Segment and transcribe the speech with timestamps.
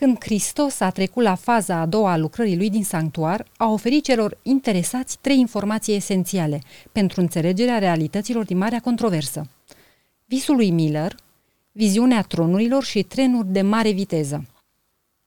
[0.00, 4.04] când Hristos a trecut la faza a doua a lucrării lui din sanctuar, a oferit
[4.04, 6.60] celor interesați trei informații esențiale
[6.92, 9.48] pentru înțelegerea realităților din marea controversă.
[10.24, 11.14] Visul lui Miller,
[11.72, 14.46] viziunea tronurilor și trenuri de mare viteză.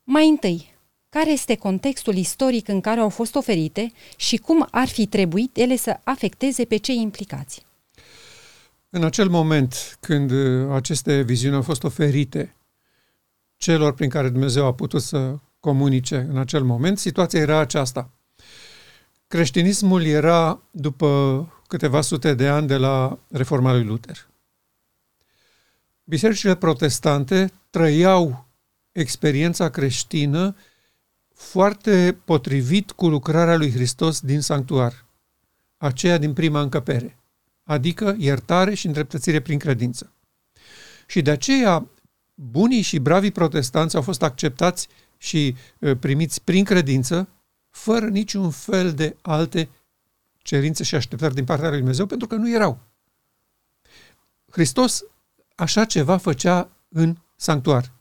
[0.04, 0.76] Mai întâi,
[1.10, 5.76] care este contextul istoric în care au fost oferite și cum ar fi trebuit ele
[5.76, 7.66] să afecteze pe cei implicați?
[8.90, 12.56] În acel moment când uh, aceste viziuni au fost oferite
[13.64, 18.10] celor prin care Dumnezeu a putut să comunice în acel moment, situația era aceasta.
[19.28, 21.08] Creștinismul era după
[21.68, 24.28] câteva sute de ani de la reforma lui Luther.
[26.04, 28.48] Bisericile protestante trăiau
[28.92, 30.56] experiența creștină
[31.34, 35.06] foarte potrivit cu lucrarea lui Hristos din sanctuar,
[35.78, 37.18] aceea din prima încăpere,
[37.64, 40.12] adică iertare și îndreptățire prin credință.
[41.08, 41.88] Și de aceea
[42.34, 44.88] bunii și bravii protestanți au fost acceptați
[45.18, 45.56] și
[46.00, 47.30] primiți prin credință,
[47.70, 49.70] fără niciun fel de alte
[50.38, 52.80] cerințe și așteptări din partea lui Dumnezeu, pentru că nu erau.
[54.50, 55.04] Hristos
[55.56, 57.92] așa ceva făcea în sanctuar,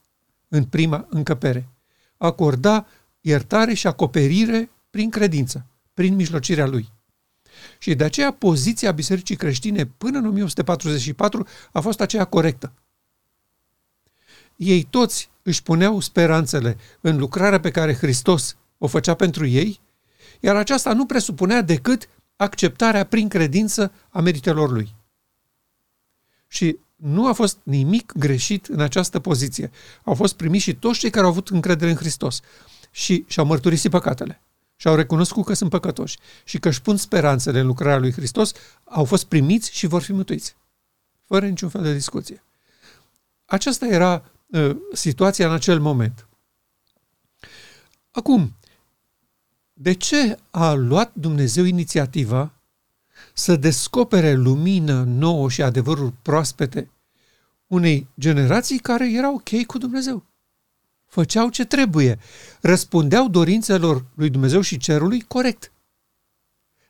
[0.49, 1.69] în prima încăpere.
[2.17, 2.87] Acorda
[3.21, 6.89] iertare și acoperire prin credință, prin mijlocirea lui.
[7.79, 12.73] Și de aceea poziția Bisericii Creștine până în 1844 a fost aceea corectă.
[14.63, 19.81] Ei toți își puneau speranțele în lucrarea pe care Hristos o făcea pentru ei,
[20.41, 24.95] iar aceasta nu presupunea decât acceptarea prin credință a meritelor lui.
[26.49, 29.71] Și nu a fost nimic greșit în această poziție.
[30.05, 32.41] Au fost primiți și toți cei care au avut încredere în Hristos
[32.91, 34.43] și și-au mărturisit păcatele
[34.77, 38.53] și au recunoscut că sunt păcătoși și că își pun speranțele în lucrarea lui Hristos,
[38.85, 40.57] au fost primiți și vor fi mântuiți.
[41.25, 42.43] Fără niciun fel de discuție.
[43.45, 44.32] Aceasta era uh,
[44.93, 46.29] situația în acel moment.
[48.11, 48.57] Acum,
[49.73, 52.53] de ce a luat Dumnezeu inițiativa
[53.33, 56.91] să descopere lumină nouă și adevăruri proaspete
[57.67, 60.33] unei generații care erau ok cu Dumnezeu?
[61.13, 62.19] făceau ce trebuie,
[62.61, 65.73] răspundeau dorințelor lui Dumnezeu și cerului corect.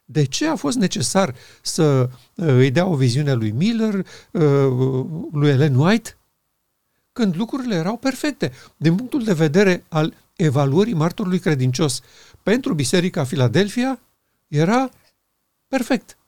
[0.04, 5.50] De ce a fost necesar să uh, îi dea o viziune lui Miller, uh, lui
[5.50, 6.16] Ellen White,
[7.12, 8.52] când lucrurile erau perfecte?
[8.76, 12.00] Din punctul de vedere al evaluării martorului credincios
[12.42, 14.00] pentru Biserica Filadelfia,
[14.48, 14.90] era
[15.68, 16.18] perfect.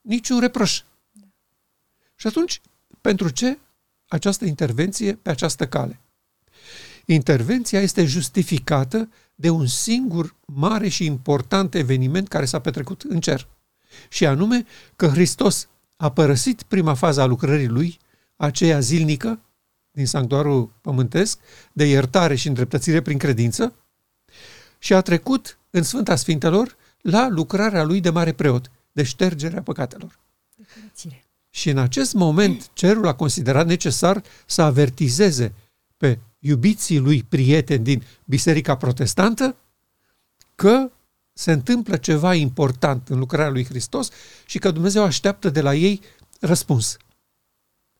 [0.00, 0.82] Niciun reproș.
[2.14, 2.60] Și atunci,
[3.00, 3.58] pentru ce
[4.08, 6.00] această intervenție pe această cale?
[7.04, 13.48] Intervenția este justificată de un singur mare și important eveniment care s-a petrecut în cer.
[14.08, 17.98] Și anume că Hristos a părăsit prima fază a lucrării lui,
[18.36, 19.40] aceea zilnică,
[19.90, 21.38] din sanctuarul pământesc,
[21.72, 23.74] de iertare și îndreptățire prin credință,
[24.78, 30.18] și a trecut în Sfânta Sfintelor la lucrarea lui de mare preot, de ștergerea păcatelor.
[31.50, 35.54] Și în acest moment cerul a considerat necesar să avertizeze
[35.96, 39.56] pe iubiții lui prieteni din Biserica Protestantă
[40.54, 40.90] că
[41.32, 44.10] se întâmplă ceva important în lucrarea lui Hristos
[44.46, 46.00] și că Dumnezeu așteaptă de la ei
[46.40, 46.96] răspuns.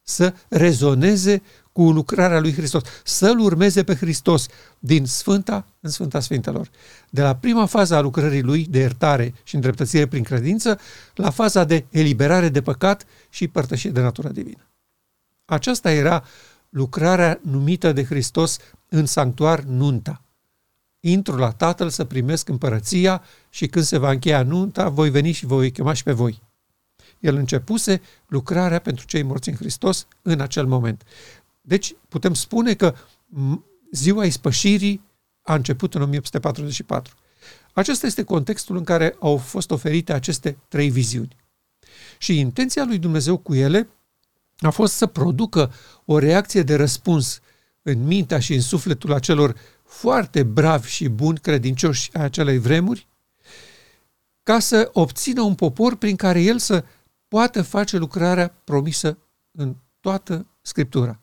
[0.02, 4.46] Să rezoneze cu lucrarea lui Hristos, să-L urmeze pe Hristos
[4.78, 6.70] din Sfânta în Sfânta Sfintelor.
[7.10, 10.78] De la prima fază a lucrării lui de iertare și îndreptățire prin credință,
[11.14, 14.68] la faza de eliberare de păcat și părtășire de natură divină.
[15.44, 16.24] Aceasta era
[16.68, 20.22] lucrarea numită de Hristos în sanctuar nunta.
[21.00, 25.46] Intru la Tatăl să primesc împărăția și când se va încheia nunta, voi veni și
[25.46, 26.42] voi chema și pe voi.
[27.18, 31.02] El începuse lucrarea pentru cei morți în Hristos în acel moment.
[31.70, 32.94] Deci putem spune că
[33.92, 35.02] ziua ispășirii
[35.42, 37.14] a început în 1844.
[37.72, 41.36] Acesta este contextul în care au fost oferite aceste trei viziuni.
[42.18, 43.88] Și intenția lui Dumnezeu cu ele
[44.58, 45.72] a fost să producă
[46.04, 47.40] o reacție de răspuns
[47.82, 53.06] în mintea și în sufletul acelor foarte bravi și buni credincioși a acelei vremuri,
[54.42, 56.84] ca să obțină un popor prin care el să
[57.28, 59.18] poată face lucrarea promisă
[59.50, 61.20] în toată Scriptura.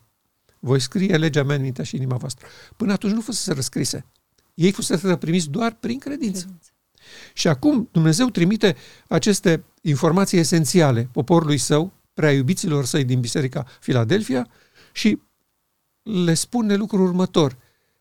[0.60, 2.46] Voi scrie legea mea în mintea și inima voastră.
[2.76, 4.04] Până atunci nu fusese răscrise.
[4.54, 6.40] Ei fusese primiți doar prin credință.
[6.40, 6.70] credință.
[7.32, 8.76] Și acum Dumnezeu trimite
[9.08, 14.48] aceste informații esențiale poporului său, prea iubiților săi din Biserica Filadelfia
[14.92, 15.18] și
[16.02, 17.56] le spune lucrul următor.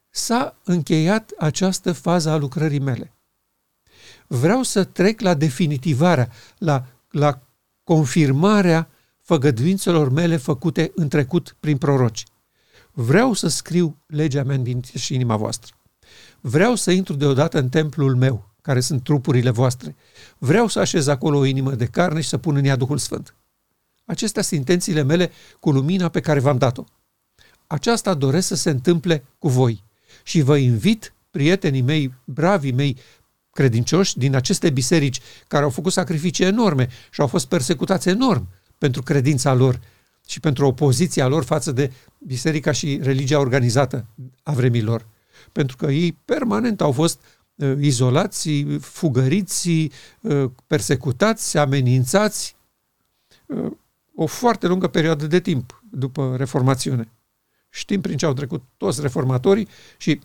[0.09, 3.13] S-a încheiat această fază a lucrării mele.
[4.27, 7.41] Vreau să trec la definitivarea, la, la
[7.83, 8.89] confirmarea
[9.21, 12.23] făgăduințelor mele făcute în trecut prin proroci.
[12.99, 15.75] Vreau să scriu legea mea în și inima voastră.
[16.41, 19.95] Vreau să intru deodată în templul meu, care sunt trupurile voastre.
[20.37, 23.35] Vreau să așez acolo o inimă de carne și să pun în ea Duhul Sfânt.
[24.05, 26.83] Acestea sunt intențiile mele cu lumina pe care v-am dat-o.
[27.67, 29.83] Aceasta doresc să se întâmple cu voi
[30.23, 32.97] și vă invit, prietenii mei, bravii mei,
[33.51, 38.47] credincioși din aceste biserici care au făcut sacrificii enorme și au fost persecutați enorm
[38.77, 39.79] pentru credința lor
[40.27, 41.91] și pentru opoziția lor față de
[42.27, 44.05] biserica și religia organizată
[44.43, 45.07] a vremilor.
[45.51, 47.21] Pentru că ei permanent au fost
[47.55, 49.91] uh, izolați, fugăriți,
[50.21, 52.55] uh, persecutați, amenințați
[53.45, 53.71] uh,
[54.15, 57.11] o foarte lungă perioadă de timp după reformațiune.
[57.69, 60.19] Știm prin ce au trecut toți reformatorii și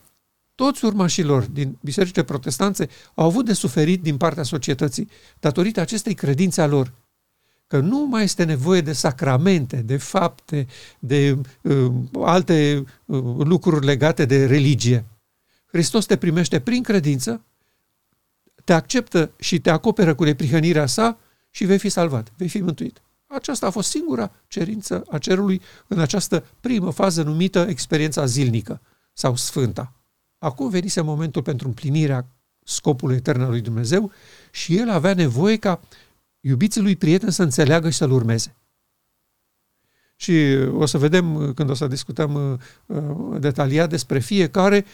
[0.54, 5.08] toți urmașilor din bisericile protestanțe au avut de suferit din partea societății
[5.40, 6.92] datorită acestei credințe a lor
[7.72, 10.66] că nu mai este nevoie de sacramente, de fapte,
[10.98, 15.04] de uh, alte uh, lucruri legate de religie.
[15.66, 17.44] Hristos te primește prin credință,
[18.64, 21.18] te acceptă și te acoperă cu neprihănirea sa
[21.50, 23.02] și vei fi salvat, vei fi mântuit.
[23.26, 28.80] Aceasta a fost singura cerință a cerului în această primă fază numită experiența zilnică
[29.12, 29.92] sau sfânta.
[30.38, 32.26] Acum venise momentul pentru împlinirea
[32.64, 34.12] scopului etern al lui Dumnezeu
[34.50, 35.80] și el avea nevoie ca
[36.42, 38.56] iubiții lui prieten să înțeleagă și să-l urmeze.
[40.16, 40.32] Și
[40.72, 44.84] o să vedem când o să discutăm uh, detaliat despre fiecare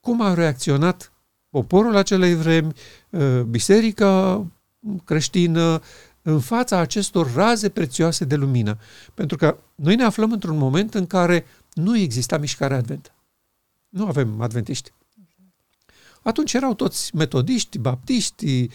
[0.00, 1.12] cum a reacționat
[1.50, 2.72] poporul acelei vremi,
[3.10, 4.46] uh, biserica
[5.04, 5.82] creștină,
[6.22, 8.78] în fața acestor raze prețioase de lumină.
[9.14, 13.14] Pentru că noi ne aflăm într-un moment în care nu exista mișcare adventă.
[13.88, 14.92] Nu avem adventiști.
[16.22, 18.68] Atunci erau toți metodiști, baptiști,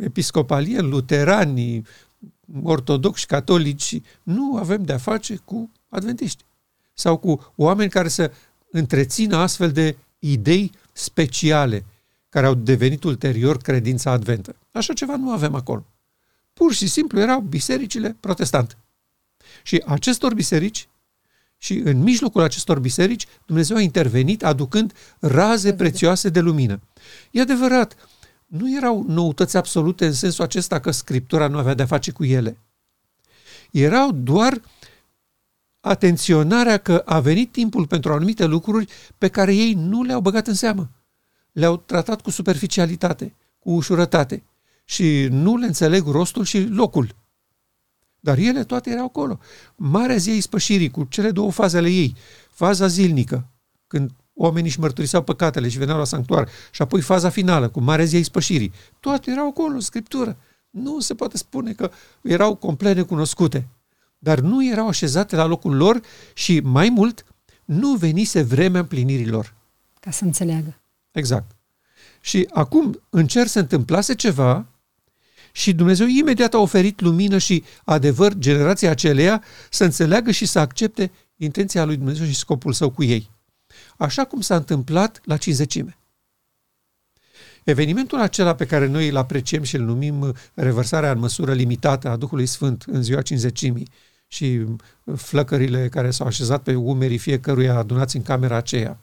[0.00, 1.86] episcopalieni, luterani,
[2.62, 4.00] ortodoxi, catolici.
[4.22, 6.44] Nu avem de-a face cu adventiști.
[6.92, 8.32] Sau cu oameni care să
[8.70, 11.84] întrețină astfel de idei speciale
[12.28, 14.56] care au devenit ulterior credința adventă.
[14.72, 15.86] Așa ceva nu avem acolo.
[16.52, 18.76] Pur și simplu erau bisericile protestante.
[19.62, 20.88] Și acestor biserici
[21.58, 26.80] și în mijlocul acestor biserici Dumnezeu a intervenit aducând raze prețioase de lumină.
[27.30, 27.96] E adevărat,
[28.46, 32.58] nu erau noutăți absolute în sensul acesta că Scriptura nu avea de-a face cu ele.
[33.70, 34.60] Erau doar
[35.80, 40.54] atenționarea că a venit timpul pentru anumite lucruri pe care ei nu le-au băgat în
[40.54, 40.90] seamă.
[41.52, 44.42] Le-au tratat cu superficialitate, cu ușurătate
[44.84, 47.14] și nu le înțeleg rostul și locul.
[48.20, 49.38] Dar ele toate erau acolo.
[49.76, 52.16] Marea zi a ispășirii cu cele două faze ale ei.
[52.50, 53.46] Faza zilnică,
[53.86, 58.04] când oamenii își mărturiseau păcatele și veneau la sanctuar, și apoi faza finală, cu marea
[58.04, 58.72] zi a ispășirii.
[59.00, 60.36] Toate erau acolo, în Scriptură.
[60.70, 61.90] Nu se poate spune că
[62.22, 63.68] erau complet necunoscute,
[64.18, 66.00] dar nu erau așezate la locul lor
[66.34, 67.24] și, mai mult,
[67.64, 69.54] nu venise vremea împlinirilor.
[70.00, 70.80] Ca să înțeleagă.
[71.12, 71.50] Exact.
[72.20, 74.66] Și acum în cer se întâmplase ceva
[75.52, 81.10] și Dumnezeu imediat a oferit lumină și adevăr generația aceleia să înțeleagă și să accepte
[81.36, 83.30] intenția lui Dumnezeu și scopul său cu ei.
[83.96, 85.96] Așa cum s-a întâmplat la cinzecime.
[87.64, 92.16] Evenimentul acela pe care noi îl apreciem și îl numim revărsarea în măsură limitată a
[92.16, 93.88] Duhului Sfânt în ziua cinzecimii
[94.26, 94.64] și
[95.16, 98.98] flăcările care s-au așezat pe umerii fiecăruia adunați în camera aceea,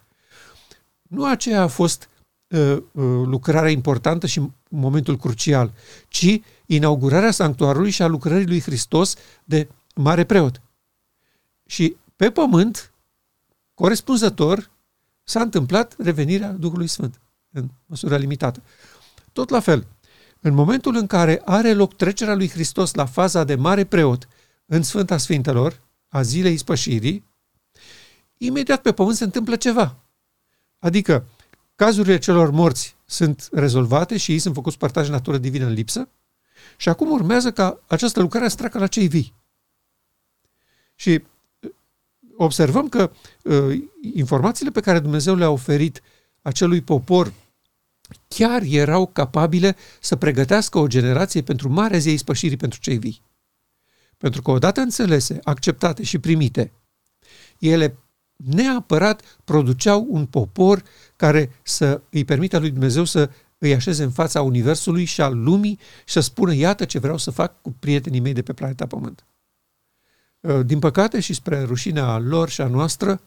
[1.01, 2.07] nu aceea a fost
[2.53, 5.71] Uh, uh, lucrarea importantă și momentul crucial,
[6.07, 10.61] ci inaugurarea sanctuarului și a lucrării lui Hristos de mare preot.
[11.65, 12.91] Și pe pământ,
[13.73, 14.69] corespunzător,
[15.23, 18.61] s-a întâmplat revenirea Duhului Sfânt, în măsură limitată.
[19.31, 19.87] Tot la fel,
[20.39, 24.27] în momentul în care are loc trecerea lui Hristos la faza de mare preot
[24.65, 27.25] în Sfânta Sfintelor, a zilei spășirii,
[28.37, 29.95] imediat pe pământ se întâmplă ceva.
[30.79, 31.25] Adică,
[31.75, 36.09] cazurile celor morți sunt rezolvate și ei sunt făcuți partaj natură divină în lipsă
[36.77, 39.33] și acum urmează ca această lucrare să treacă la cei vii.
[40.95, 41.21] Și uh,
[42.37, 43.11] observăm că
[43.43, 46.01] uh, informațiile pe care Dumnezeu le-a oferit
[46.41, 47.33] acelui popor
[48.27, 53.21] chiar erau capabile să pregătească o generație pentru marea zi spășirii pentru cei vii.
[54.17, 56.71] Pentru că odată înțelese, acceptate și primite,
[57.59, 57.97] ele
[58.35, 60.83] neapărat produceau un popor
[61.15, 65.79] care să îi permită lui Dumnezeu să îi așeze în fața Universului și al lumii
[66.05, 69.25] și să spună, iată ce vreau să fac cu prietenii mei de pe planeta Pământ.
[70.43, 73.21] Uh, din păcate și spre rușinea lor și a noastră,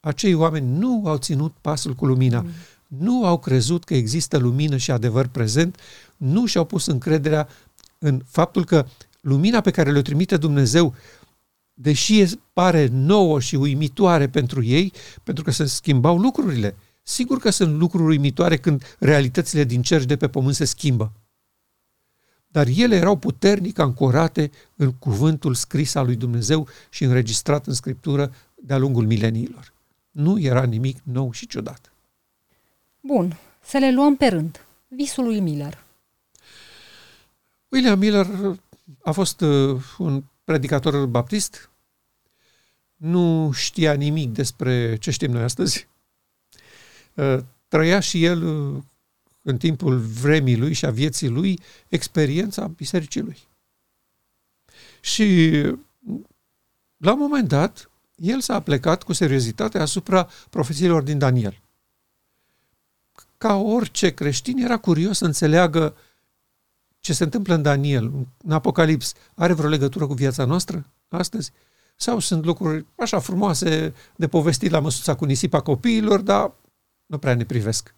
[0.00, 2.50] acei oameni nu au ținut pasul cu lumina, mm.
[2.86, 5.80] nu au crezut că există lumină și adevăr prezent,
[6.16, 7.48] nu și-au pus încrederea
[7.98, 8.86] în faptul că
[9.20, 10.94] lumina pe care le-o trimite Dumnezeu
[11.74, 16.76] deși pare nouă și uimitoare pentru ei, pentru că se schimbau lucrurile,
[17.08, 21.12] Sigur că sunt lucruri uimitoare când realitățile din cer și de pe pământ se schimbă.
[22.56, 28.34] Dar ele erau puternic ancorate în cuvântul scris al lui Dumnezeu și înregistrat în Scriptură
[28.54, 29.72] de-a lungul mileniilor.
[30.10, 31.92] Nu era nimic nou și ciudat.
[33.00, 34.66] Bun, să le luăm pe rând.
[34.88, 35.84] Visul lui Miller.
[37.68, 38.26] William Miller
[39.02, 41.70] a fost uh, un predicator baptist,
[42.96, 45.88] nu știa nimic despre ce știm noi astăzi.
[47.14, 48.82] Uh, trăia și el uh,
[49.46, 53.38] în timpul vremii lui și a vieții lui experiența bisericii lui.
[55.00, 55.50] Și
[56.96, 61.60] la un moment dat, el s-a plecat cu seriozitate asupra profețiilor din Daniel.
[63.38, 65.96] Ca orice creștin, era curios să înțeleagă
[67.00, 68.12] ce se întâmplă în Daniel,
[68.44, 71.52] în Apocalips, are vreo legătură cu viața noastră astăzi?
[71.96, 76.52] Sau sunt lucruri așa frumoase de povestit la măsuța cu nisipa copiilor, dar
[77.06, 77.94] nu prea ne privesc.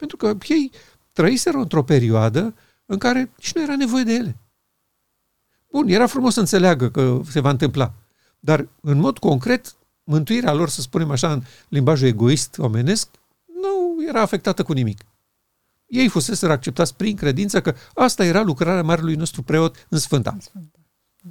[0.00, 0.72] Pentru că ei
[1.12, 2.54] trăiseră într-o perioadă
[2.86, 4.36] în care nici nu era nevoie de ele.
[5.70, 7.94] Bun, era frumos să înțeleagă că se va întâmpla,
[8.38, 13.08] dar în mod concret, mântuirea lor, să spunem așa, în limbajul egoist omenesc,
[13.46, 15.00] nu era afectată cu nimic.
[15.86, 20.30] Ei fusese acceptați prin credință că asta era lucrarea marelui nostru preot în Sfânta.
[20.30, 20.78] În Sfânta.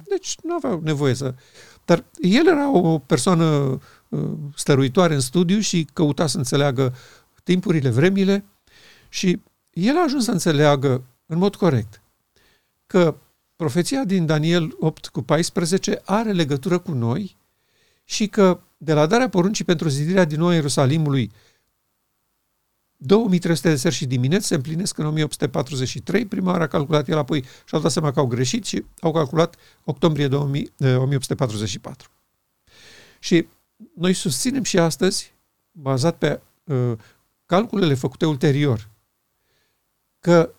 [0.08, 1.34] Deci nu aveau nevoie să...
[1.84, 3.44] Dar el era o persoană
[4.08, 6.94] uh, stăruitoare în studiu și căuta să înțeleagă
[7.44, 8.44] timpurile, vremile
[9.10, 9.40] și
[9.72, 12.02] el a ajuns să înțeleagă în mod corect
[12.86, 13.16] că
[13.56, 17.36] profeția din Daniel 8 cu 14 are legătură cu noi
[18.04, 21.30] și că de la darea poruncii pentru zidirea din nou Ierusalimului
[22.96, 26.26] 2300 de seri și dimineți se împlinesc în 1843.
[26.26, 29.56] Prima oară a calculat el, apoi și-au dat seama că au greșit și au calculat
[29.84, 32.10] octombrie 2000, 1844.
[33.18, 33.46] Și
[33.94, 35.34] noi susținem și astăzi,
[35.72, 36.92] bazat pe uh,
[37.46, 38.89] calculele făcute ulterior,
[40.20, 40.54] că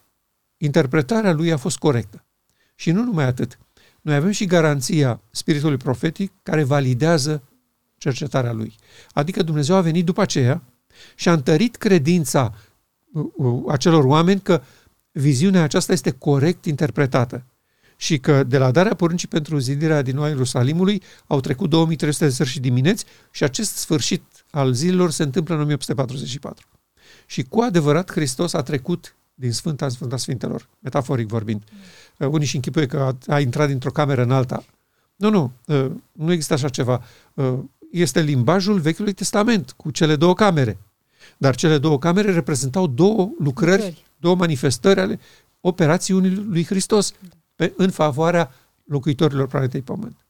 [0.58, 2.25] interpretarea lui a fost corectă.
[2.75, 3.58] Și nu numai atât.
[4.01, 7.44] Noi avem și garanția spiritului profetic care validează
[7.98, 8.75] cercetarea lui.
[9.13, 10.63] Adică Dumnezeu a venit după aceea
[11.15, 12.53] și a întărit credința
[13.13, 14.62] uh, uh, acelor oameni că
[15.12, 17.46] viziunea aceasta este corect interpretată
[17.96, 22.32] și că de la darea poruncii pentru zidirea din nou Ierusalimului au trecut 2300 de
[22.32, 26.68] sări și dimineți și acest sfârșit al zilelor se întâmplă în 1844.
[27.25, 31.63] Și cu adevărat Hristos a trecut din Sfânta în Sfânta Sfintelor, metaforic vorbind.
[32.17, 32.31] Mm.
[32.31, 34.63] Unii și închipuie că a, a intrat dintr-o cameră în alta.
[35.15, 35.51] Nu, nu,
[36.12, 37.03] nu există așa ceva
[37.91, 40.77] este limbajul Vechiului Testament, cu cele două camere.
[41.38, 44.05] Dar cele două camere reprezentau două lucrări, lucrări.
[44.17, 45.19] două manifestări ale
[45.62, 47.13] operațiunii lui Hristos
[47.55, 48.51] pe, în favoarea
[48.83, 50.25] locuitorilor planetei Pământ.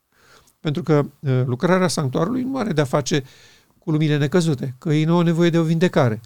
[0.59, 3.23] Pentru că uh, lucrarea sanctuarului nu are de-a face
[3.79, 6.21] cu lumile necăzute, că ei nu au nevoie de o vindecare.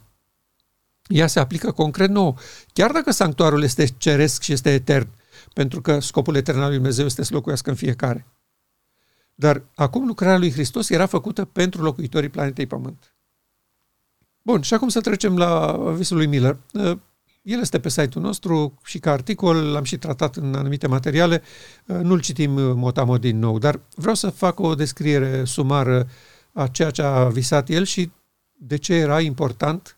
[1.07, 2.37] Ea se aplică concret nou.
[2.73, 5.07] Chiar dacă sanctuarul este ceresc și este etern,
[5.53, 8.27] pentru că scopul etern al lui Dumnezeu este să locuiască în fiecare.
[9.35, 13.15] Dar acum lucrarea lui Hristos era făcută pentru locuitorii planetei Pământ.
[14.41, 16.57] Bun, și acum să trecem la visul lui Miller.
[16.73, 16.97] Uh,
[17.41, 21.41] el este pe site-ul nostru și ca articol l-am și tratat în anumite materiale.
[21.85, 26.07] Uh, nu-l citim uh, motamo din nou, dar vreau să fac o descriere sumară
[26.53, 28.11] a ceea ce a visat el și
[28.53, 29.97] de ce era important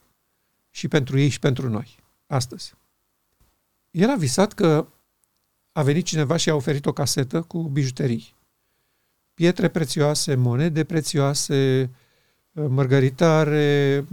[0.77, 2.73] și pentru ei și pentru noi, astăzi.
[3.91, 4.87] El a visat că
[5.71, 8.35] a venit cineva și a oferit o casetă cu bijuterii
[9.33, 11.89] pietre prețioase, monede prețioase,
[12.51, 14.05] mărgăritare,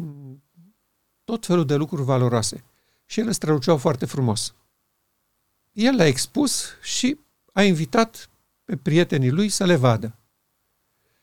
[1.25, 2.65] tot felul de lucruri valoroase.
[3.07, 4.55] Și ele străluceau foarte frumos.
[5.73, 7.19] El le-a expus și
[7.53, 8.31] a invitat
[8.65, 10.19] pe prietenii lui să le vadă.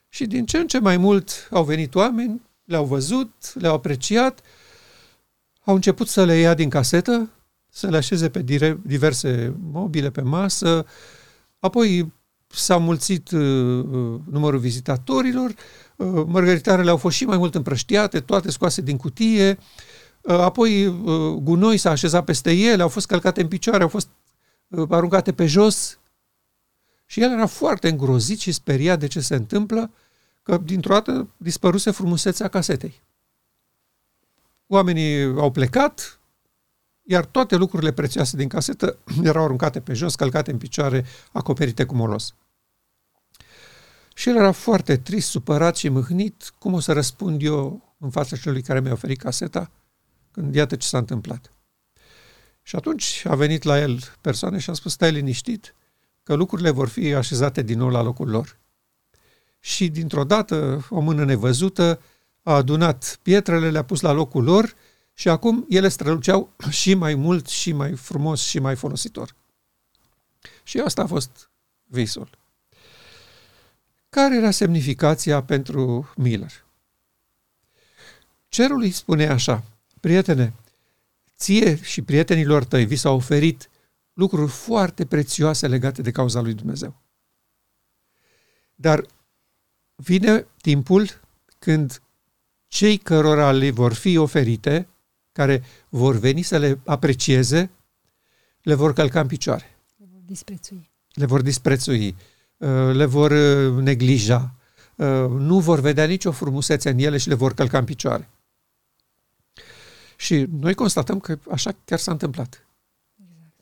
[0.10, 4.42] Și din ce în ce mai mult au venit oameni, le-au văzut, le-au apreciat,
[5.64, 7.30] au început să le ia din casetă,
[7.70, 8.42] să le așeze pe
[8.84, 10.86] diverse mobile pe masă,
[11.60, 12.12] apoi
[12.48, 13.40] s-a mulțit uh,
[13.92, 15.50] uh, numărul vizitatorilor,
[15.96, 19.58] uh, mărgăritarele au fost și mai mult împrăștiate, toate scoase din cutie,
[20.22, 24.10] uh, apoi uh, gunoi s-a așezat peste ele, au fost călcate în picioare, au fost
[24.68, 26.00] uh, aruncate pe jos.
[27.06, 29.92] Și el era foarte îngrozit și speriat de ce se întâmplă,
[30.44, 33.02] că dintr-o dată dispăruse frumusețea casetei.
[34.74, 36.20] Oamenii au plecat,
[37.02, 41.96] iar toate lucrurile prețioase din casetă erau aruncate pe jos, călcate în picioare, acoperite cu
[41.96, 42.36] molos.
[44.14, 46.54] Și el era foarte trist, supărat și mâhnit.
[46.58, 49.72] Cum o să răspund eu în fața celui care mi-a oferit caseta?
[50.32, 51.52] Când iată ce s-a întâmplat.
[52.62, 55.76] Și atunci a venit la el persoane și a spus, stai liniștit,
[56.24, 58.58] că lucrurile vor fi așezate din nou la locul lor.
[59.60, 62.02] Și dintr-o dată, o mână nevăzută
[62.44, 64.76] a adunat pietrele, le-a pus la locul lor
[65.14, 69.36] și acum ele străluceau și mai mult, și mai frumos, și mai folositor.
[70.64, 71.50] Și asta a fost
[71.84, 72.30] visul.
[74.10, 76.66] Care era semnificația pentru Miller?
[78.48, 79.64] Cerul îi spune așa,
[80.00, 80.54] prietene,
[81.38, 83.70] ție și prietenilor tăi vi s-au oferit
[84.14, 86.96] lucruri foarte prețioase legate de cauza lui Dumnezeu.
[88.76, 89.06] Dar
[89.96, 91.22] vine timpul
[91.60, 92.02] când
[92.72, 94.88] cei cărora le vor fi oferite,
[95.32, 97.70] care vor veni să le aprecieze,
[98.62, 99.78] le vor călca în picioare.
[99.98, 100.90] Le vor disprețui.
[101.14, 102.16] Le vor disprețui,
[102.58, 104.54] uh, le vor uh, neglija,
[104.96, 108.30] uh, nu vor vedea nicio frumusețe în ele și le vor călca în picioare.
[110.16, 112.66] Și noi constatăm că așa chiar s-a întâmplat.
[113.30, 113.54] Exact.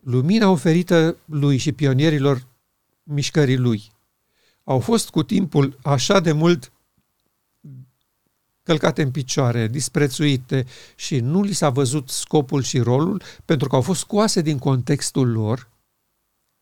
[0.00, 2.46] Lumina oferită lui și pionierilor
[3.02, 3.92] mișcării lui
[4.64, 6.72] au fost cu timpul așa de mult
[8.64, 13.80] călcate în picioare, disprețuite și nu li s-a văzut scopul și rolul pentru că au
[13.80, 15.68] fost scoase din contextul lor.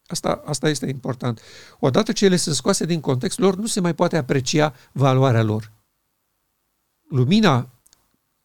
[0.06, 1.40] Asta, asta este important.
[1.78, 5.73] Odată ce ele sunt scoase din contextul lor, nu se mai poate aprecia valoarea lor.
[7.09, 7.68] Lumina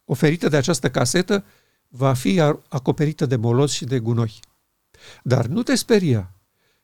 [0.05, 1.43] oferită de această casetă
[1.87, 4.39] va fi acoperită de molos și de gunoi.
[5.23, 6.31] Dar nu te speria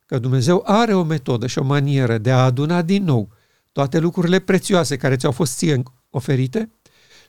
[0.05, 3.29] că Dumnezeu are o metodă și o manieră de a aduna din nou
[3.71, 6.69] toate lucrurile prețioase care ți-au fost ție oferite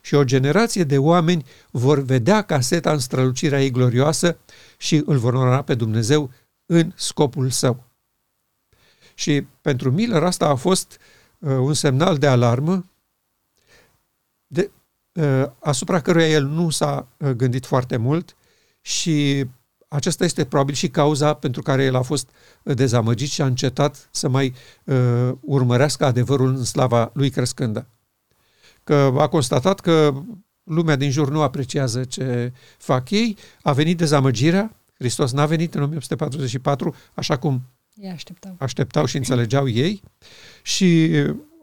[0.01, 4.37] și o generație de oameni vor vedea caseta în strălucirea ei glorioasă
[4.77, 6.31] și îl vor onora pe Dumnezeu
[6.65, 7.83] în scopul său.
[9.13, 10.97] Și pentru Miller asta a fost
[11.39, 12.85] uh, un semnal de alarmă
[14.47, 14.71] de,
[15.13, 18.35] uh, asupra căruia el nu s-a uh, gândit foarte mult
[18.81, 19.45] și
[19.87, 22.29] aceasta este probabil și cauza pentru care el a fost
[22.63, 27.87] uh, dezamăgit și a încetat să mai uh, urmărească adevărul în slava lui crescândă.
[28.85, 30.13] Că a constatat că
[30.63, 35.81] lumea din jur nu apreciază ce fac ei, a venit dezamăgirea, Hristos n-a venit în
[35.81, 37.61] 1844 așa cum
[37.95, 38.55] ei așteptau.
[38.59, 40.01] așteptau și înțelegeau ei
[40.61, 41.11] și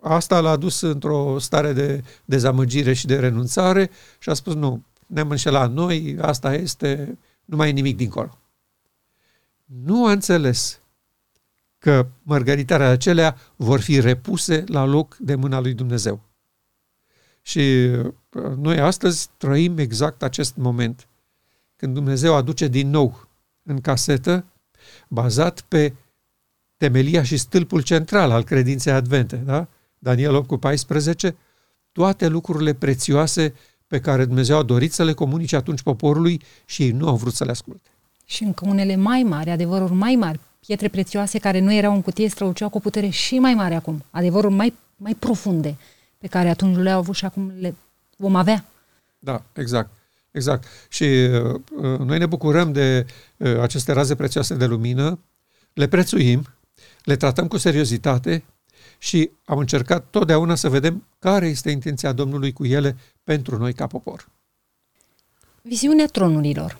[0.03, 5.31] asta l-a dus într-o stare de dezamăgire și de renunțare și a spus nu, ne-am
[5.31, 8.39] înșelat noi, asta este, nu mai e nimic dincolo.
[9.65, 10.81] Nu a înțeles
[11.79, 16.32] că mărgăritarea acelea vor fi repuse la loc de mâna lui Dumnezeu.
[17.43, 18.13] Și uh,
[18.57, 21.07] noi astăzi trăim exact acest moment,
[21.77, 23.29] când Dumnezeu aduce din nou
[23.63, 24.45] în casetă,
[25.09, 25.93] bazat pe
[26.77, 29.69] temelia și stâlpul central al credinței advente, da?
[29.99, 31.37] Daniel 8 cu 14,
[31.93, 33.55] toate lucrurile prețioase
[33.87, 37.35] pe care Dumnezeu a dorit să le comunice atunci poporului și ei nu au vrut
[37.35, 37.89] să le asculte.
[38.25, 42.29] Și încă unele mai mari, adevăruri mai mari, pietre prețioase care nu erau în cutie,
[42.29, 45.77] străluceau cu o putere și mai mare acum, adevăruri mai, mai profunde,
[46.23, 47.75] pe care atunci nu le-au avut și acum le
[48.17, 48.65] vom avea.
[49.19, 49.91] Da, exact.
[50.31, 50.65] Exact.
[50.89, 53.07] Și uh, uh noi ne bucurăm de
[53.37, 55.19] uh, aceste raze prețioase de lumină,
[55.73, 56.47] le prețuim,
[57.05, 58.45] le tratăm cu seriozitate
[58.99, 63.87] și am încercat totdeauna să vedem care este intenția Domnului cu ele pentru noi ca
[63.87, 64.29] popor.
[65.63, 66.79] Viziunea tronurilor.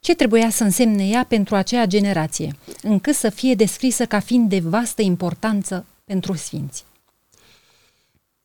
[0.00, 4.60] Ce trebuia să însemne ea pentru aceea generație, încât să fie descrisă ca fiind de
[4.60, 6.84] vastă importanță pentru sfinți?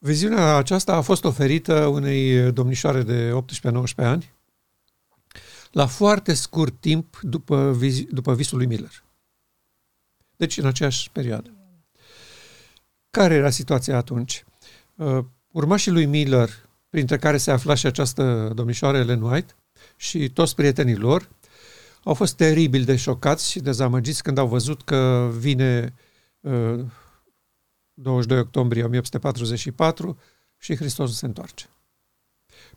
[0.03, 4.33] Viziunea aceasta a fost oferită unei domnișoare de 18-19 ani
[5.71, 9.03] la foarte scurt timp după, vizi, după visul lui Miller.
[10.35, 11.53] Deci în aceeași perioadă.
[13.11, 14.43] Care era situația atunci?
[14.95, 16.49] Uh, urmașii lui Miller,
[16.89, 19.55] printre care se afla și această domnișoară Ellen White
[19.95, 21.29] și toți prietenii lor,
[22.03, 25.93] au fost teribil de șocați și dezamăgiți când au văzut că vine
[26.39, 26.79] uh,
[27.93, 30.17] 22 octombrie 1844
[30.57, 31.69] și Hristos se întoarce.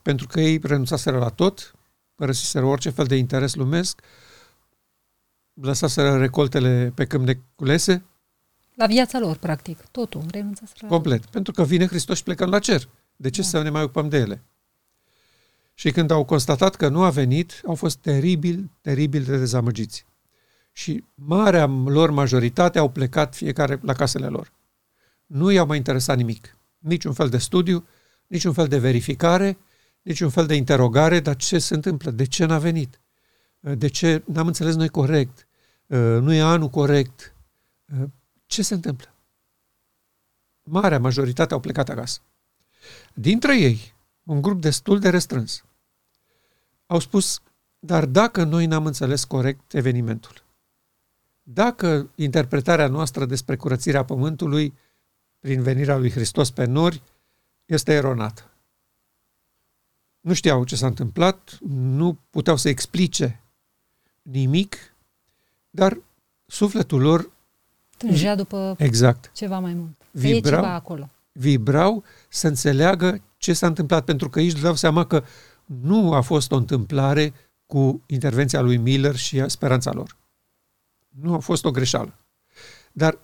[0.01, 1.75] Pentru că ei renunțaseră la tot,
[2.15, 4.01] părăsiseră orice fel de interes lumesc,
[5.53, 8.03] lăsaseră recoltele pe câmp de culese.
[8.73, 11.29] La viața lor, practic, totul, renunțaseră Complet, la...
[11.31, 12.89] pentru că vine Hristos și plecăm la cer.
[13.15, 13.47] De ce da.
[13.47, 14.43] să ne mai ocupăm de ele?
[15.73, 20.05] Și când au constatat că nu a venit, au fost teribil, teribil de dezamăgiți.
[20.71, 24.51] Și marea lor majoritate au plecat fiecare la casele lor
[25.25, 26.57] nu i-au mai interesat nimic.
[26.77, 27.87] Niciun fel de studiu,
[28.27, 29.57] niciun fel de verificare,
[30.01, 32.11] niciun fel de interogare, dar ce se întâmplă?
[32.11, 32.99] De ce n-a venit?
[33.59, 35.47] De ce n-am înțeles noi corect?
[35.87, 37.35] Nu e anul corect?
[38.45, 39.13] Ce se întâmplă?
[40.63, 42.19] Marea majoritate au plecat acasă.
[43.13, 45.63] Dintre ei, un grup destul de restrâns,
[46.85, 47.41] au spus,
[47.79, 50.43] dar dacă noi n-am înțeles corect evenimentul,
[51.43, 54.73] dacă interpretarea noastră despre curățirea pământului
[55.45, 57.01] prin venirea lui Hristos pe nori
[57.65, 58.51] este eronată.
[60.19, 63.41] nu știau ce s-a întâmplat, nu puteau să explice
[64.21, 64.95] nimic,
[65.69, 65.97] dar
[66.45, 67.31] sufletul lor
[67.97, 69.97] Tângea după exact, ceva mai mult.
[69.97, 70.59] Că Vibrau.
[70.59, 71.09] e ceva acolo.
[71.31, 75.23] vibrau să înțeleagă ce s-a întâmplat, pentru că ei își dau seama că
[75.65, 77.33] nu a fost o întâmplare
[77.65, 80.17] cu intervenția lui Miller și speranța lor.
[81.09, 82.13] Nu a fost o greșeală.
[82.91, 83.17] Dar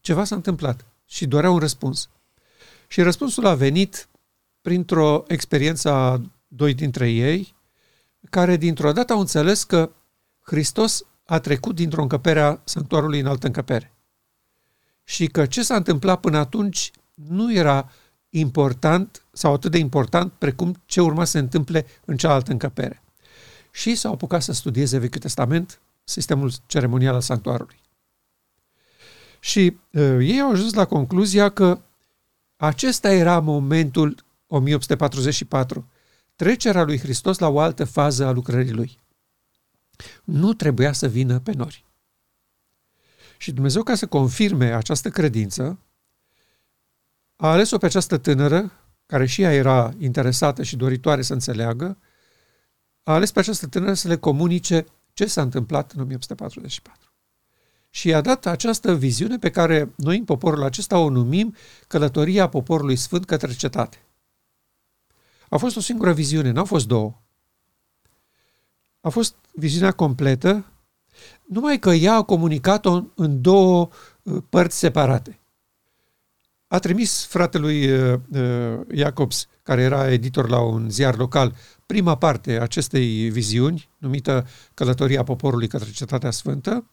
[0.00, 2.08] ceva s-a întâmplat și doreau un răspuns.
[2.86, 4.08] Și răspunsul a venit
[4.60, 7.54] printr-o experiență a doi dintre ei,
[8.30, 9.90] care dintr-o dată au înțeles că
[10.40, 13.92] Hristos a trecut dintr-o încăpere a sanctuarului în altă încăpere.
[15.04, 17.90] Și că ce s-a întâmplat până atunci nu era
[18.28, 23.02] important sau atât de important precum ce urma să se întâmple în cealaltă încăpere.
[23.70, 27.80] Și s-au apucat să studieze Vechiul Testament, sistemul ceremonial al sanctuarului.
[29.40, 31.80] Și uh, ei au ajuns la concluzia că
[32.56, 35.88] acesta era momentul 1844,
[36.36, 38.98] trecerea lui Hristos la o altă fază a lucrării lui.
[40.24, 41.84] Nu trebuia să vină pe nori.
[43.36, 45.78] Și Dumnezeu, ca să confirme această credință,
[47.36, 48.72] a ales-o pe această tânără,
[49.06, 51.98] care și ea era interesată și doritoare să înțeleagă,
[53.02, 57.07] a ales pe această tânără să le comunice ce s-a întâmplat în 1844.
[57.98, 61.54] Și i-a dat această viziune pe care noi în poporul acesta o numim
[61.86, 64.04] călătoria poporului sfânt către cetate.
[65.48, 67.22] A fost o singură viziune, n-au fost două.
[69.00, 70.64] A fost viziunea completă,
[71.44, 73.88] numai că ea a comunicat-o în două
[74.22, 75.40] uh, părți separate.
[76.66, 81.54] A trimis fratelui uh, uh, Jacobs, care era editor la un ziar local,
[81.86, 86.84] prima parte a acestei viziuni, numită Călătoria poporului către Cetatea Sfântă,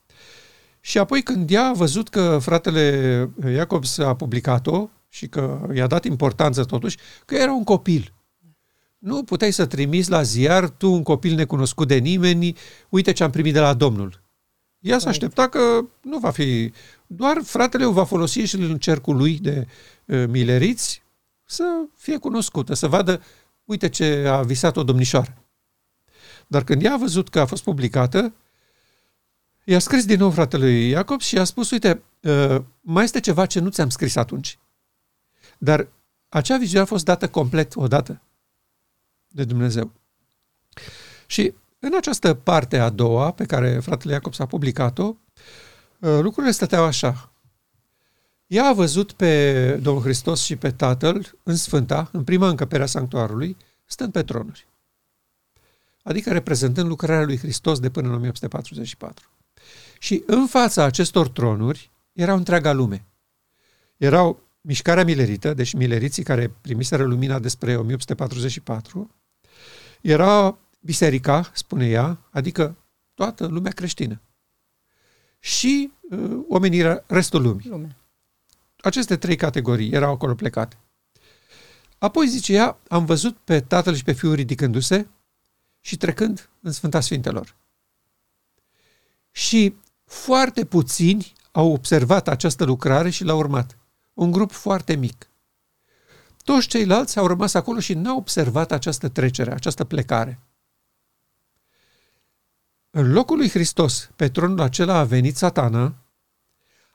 [0.86, 6.04] și apoi când ea a văzut că fratele Jacobs a publicat-o și că i-a dat
[6.04, 8.14] importanță totuși, că era un copil.
[8.98, 12.56] Nu puteai să trimiți la ziar tu un copil necunoscut de nimeni,
[12.90, 14.22] uite ce am primit de la Domnul.
[14.80, 16.72] Ea s-a aștepta că nu va fi,
[17.08, 19.68] doar fratele o va folosi și în cercul lui de
[20.06, 21.04] uh, mileriți
[21.46, 21.64] să
[21.96, 23.22] fie cunoscută, să vadă,
[23.64, 25.38] uite ce a visat o domnișoară.
[26.48, 28.34] Dar când ea a văzut că a fost publicată,
[29.66, 33.60] i-a scris din nou fratelui Iacob și i-a spus, uite, uh, mai este ceva ce
[33.60, 34.60] nu ți-am scris atunci.
[35.58, 35.88] Dar
[36.30, 38.22] acea viziune a fost dată complet odată
[39.28, 39.92] de Dumnezeu.
[41.26, 45.16] Și în această parte a doua, pe care fratele Iacob s-a publicat-o,
[46.00, 47.30] uh, lucrurile stăteau așa.
[48.48, 52.86] Ea a văzut pe Domnul Hristos și pe Tatăl în Sfânta, în prima încăpere a
[52.86, 54.68] sanctuarului, stând pe tronuri.
[56.04, 59.30] Adică reprezentând lucrarea lui Hristos de până în 1844.
[60.00, 63.06] Și în fața acestor tronuri erau întreaga lume.
[63.98, 69.12] Erau mișcarea milerită, deci mileriții care primiseră lumina despre 1844,
[70.02, 72.76] era biserica, spune ea, adică
[73.14, 74.22] toată lumea creștină.
[75.40, 77.70] Și uh, omenirea, restul lumii.
[77.70, 77.96] Lume.
[78.78, 80.78] Aceste trei categorii erau acolo plecate.
[81.98, 85.08] Apoi, zice ea, am văzut pe tatăl și pe fiul ridicându-se
[85.82, 87.56] și trecând în Sfânta Sfintelor.
[89.32, 89.76] Și
[90.16, 93.78] foarte puțini au observat această lucrare și l-au urmat.
[94.14, 95.30] Un grup foarte mic.
[96.44, 100.40] Toți ceilalți au rămas acolo și n-au observat această trecere, această plecare.
[102.90, 105.96] În locul lui Hristos, pe tronul acela a venit satana,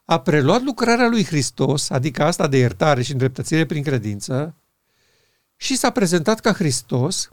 [0.05, 4.55] a preluat lucrarea lui Hristos, adică asta de iertare și îndreptățire prin credință,
[5.57, 7.31] și s-a prezentat ca Hristos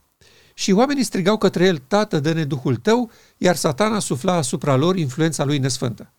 [0.57, 5.43] și oamenii strigau către el, Tată, dă-ne Duhul tău, iar satana sufla asupra lor influența
[5.43, 6.13] lui nesfântă.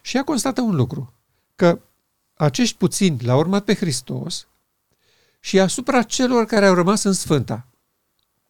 [0.00, 1.14] Și ea constată un lucru,
[1.54, 1.80] că
[2.34, 4.48] acești puțini l-au urmat pe Hristos
[5.40, 7.66] și asupra celor care au rămas în Sfânta,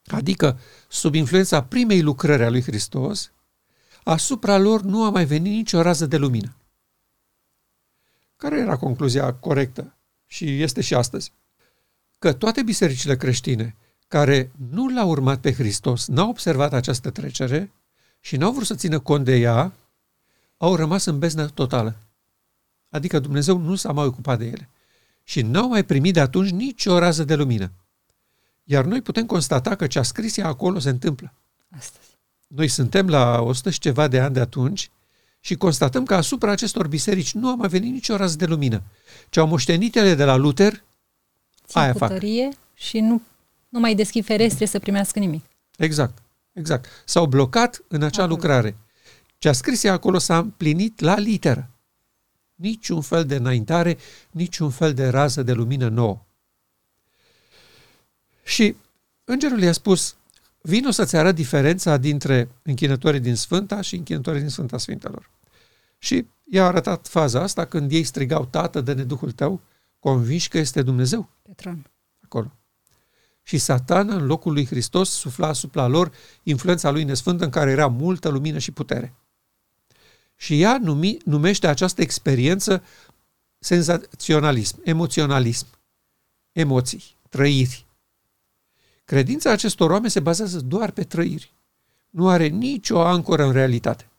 [0.07, 0.59] adică
[0.89, 3.33] sub influența primei lucrări a lui Hristos,
[4.05, 6.57] asupra lor nu a mai venit nicio rază de lumină.
[8.37, 11.33] Care era concluzia corectă și este și astăzi?
[12.19, 13.77] Că toate bisericile creștine
[14.13, 17.73] care nu l-au urmat pe Hristos, n-au observat această trecere
[18.21, 19.73] și n-au vrut să țină cont de ea,
[20.57, 21.97] au rămas în beznă totală.
[22.91, 24.69] Adică Dumnezeu nu s-a mai ocupat de ele.
[25.25, 27.71] Și n-au mai primit de atunci nicio rază de lumină.
[28.65, 31.33] Iar noi putem constata că ce a scris ea acolo se întâmplă.
[31.77, 32.07] Astăzi.
[32.47, 34.91] Noi suntem la 100 și ceva de ani de atunci
[35.41, 38.83] și constatăm că asupra acestor biserici nu a mai venit nicio rază de lumină.
[39.31, 40.83] Ce au moștenit ele de la Luther,
[41.67, 42.09] Țin Aia cu fac.
[42.09, 43.23] tărie și nu,
[43.73, 45.45] nu mai deschid ferestre să primească nimic.
[45.77, 46.89] Exact, exact.
[47.05, 48.35] S-au blocat în acea Acolo.
[48.35, 48.77] lucrare.
[49.39, 51.71] Ce a scris ea acolo s-a împlinit la literă.
[52.55, 53.99] Niciun fel de înaintare,
[54.31, 56.25] niciun fel de rază de lumină nouă.
[58.45, 58.77] Și
[59.25, 60.17] îngerul i-a spus,
[60.61, 65.31] vino să-ți arăt diferența dintre închinătorii din Sfânta și închinătorii din Sfânta Sfintelor.
[65.99, 69.61] Și i-a arătat faza asta când ei strigau, Tată, dă-ne Duhul tău,
[69.99, 71.29] convinși că este Dumnezeu.
[71.43, 71.91] Petron.
[72.25, 72.53] Acolo.
[73.43, 77.87] Și satana, în locul lui Hristos, sufla asupra lor influența lui nesfântă în care era
[77.87, 79.15] multă lumină și putere.
[80.37, 82.83] Și ea numi, numește această experiență
[83.59, 85.67] senzaționalism, emoționalism,
[86.53, 87.87] emoții, trăiri.
[89.05, 91.53] Credința acestor oameni se bazează doar pe trăiri.
[92.11, 94.11] Nu are nicio ancoră în realitate.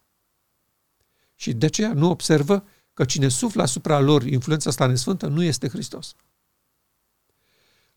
[1.36, 5.68] Și de aceea nu observă că cine suflă asupra lor influența asta nesfântă nu este
[5.68, 6.16] Hristos.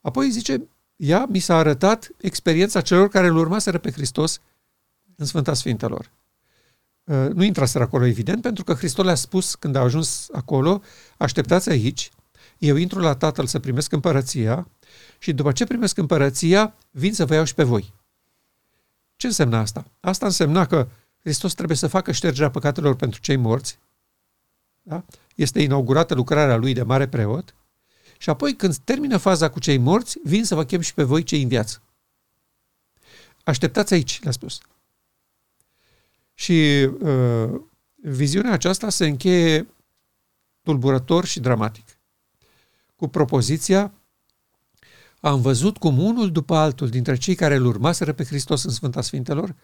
[0.00, 4.40] Apoi zice, ea mi s-a arătat experiența celor care îl urmaseră pe Hristos
[5.16, 6.10] în Sfânta Sfintelor.
[7.04, 10.82] Uh, nu intraseră acolo, evident, pentru că Hristos le-a spus când a ajuns acolo,
[11.16, 12.10] așteptați aici,
[12.58, 14.68] eu intru la Tatăl să primesc împărăția
[15.18, 17.92] și după ce primesc împărăția, vin să vă iau și pe voi.
[19.16, 19.84] Ce însemna asta?
[20.00, 20.88] Asta însemna că
[21.20, 23.78] Hristos trebuie să facă ștergerea păcatelor pentru cei morți.
[24.82, 25.04] Da?
[25.34, 27.54] Este inaugurată lucrarea lui de mare preot.
[28.26, 31.22] Și apoi, când termină faza cu cei morți, vin să vă chem și pe voi
[31.22, 31.82] cei în viață.
[33.44, 34.58] Așteptați aici, le-a spus.
[36.34, 37.60] Și uh,
[37.94, 39.66] viziunea aceasta se încheie
[40.62, 41.98] tulburător și dramatic.
[42.96, 43.92] Cu propoziția
[45.20, 49.00] am văzut cum unul după altul dintre cei care îl urmaseră pe Hristos în Sfânta
[49.00, 49.54] Sfintelor